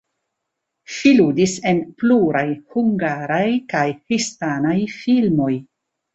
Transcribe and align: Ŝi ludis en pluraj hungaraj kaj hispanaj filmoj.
Ŝi 0.93 1.11
ludis 1.19 1.53
en 1.71 1.81
pluraj 1.99 2.41
hungaraj 2.77 3.45
kaj 3.75 3.85
hispanaj 4.09 4.75
filmoj. 4.97 5.55